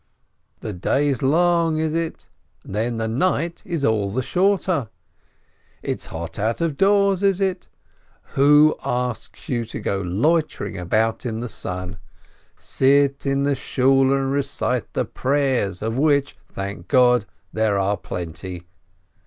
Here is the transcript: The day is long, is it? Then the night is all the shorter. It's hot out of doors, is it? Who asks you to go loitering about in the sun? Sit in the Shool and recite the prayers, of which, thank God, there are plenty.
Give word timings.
The 0.61 0.73
day 0.73 1.09
is 1.09 1.21
long, 1.21 1.77
is 1.77 1.93
it? 1.93 2.27
Then 2.65 2.97
the 2.97 3.07
night 3.07 3.61
is 3.67 3.85
all 3.85 4.09
the 4.09 4.23
shorter. 4.23 4.89
It's 5.83 6.07
hot 6.07 6.39
out 6.39 6.59
of 6.59 6.75
doors, 6.75 7.21
is 7.21 7.39
it? 7.39 7.69
Who 8.33 8.75
asks 8.83 9.47
you 9.47 9.63
to 9.65 9.79
go 9.79 10.01
loitering 10.01 10.75
about 10.75 11.23
in 11.23 11.39
the 11.41 11.47
sun? 11.49 11.99
Sit 12.57 13.27
in 13.27 13.43
the 13.43 13.53
Shool 13.53 14.11
and 14.11 14.31
recite 14.31 14.91
the 14.93 15.05
prayers, 15.05 15.83
of 15.83 15.99
which, 15.99 16.35
thank 16.51 16.87
God, 16.87 17.25
there 17.53 17.77
are 17.77 17.95
plenty. 17.95 18.63